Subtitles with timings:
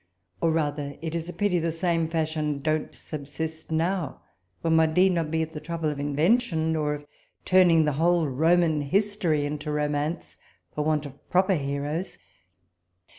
[0.41, 4.19] or rather, it is a pity the same fashion don't subsist now,
[4.61, 7.05] when one need not be at the trouble of invention, nor of
[7.45, 10.37] turning the whole Roman history into romance
[10.73, 12.17] for want of proper heroes.